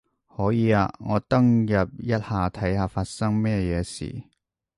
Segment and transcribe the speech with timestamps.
[0.35, 4.23] 可以啊，我登入一下睇下發生乜嘢事